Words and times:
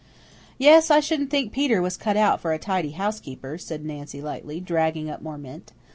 "Yes, 0.57 0.89
I 0.89 0.99
shouldn't 0.99 1.29
think 1.29 1.51
Peter 1.51 1.79
was 1.79 1.95
cut 1.95 2.17
out 2.17 2.41
for 2.41 2.53
a 2.53 2.57
tidy 2.57 2.93
housekeeper," 2.93 3.59
said 3.59 3.85
Nancy 3.85 4.19
lightly, 4.19 4.59
dragging 4.59 5.11
up 5.11 5.21
more 5.21 5.37
mint. 5.37 5.73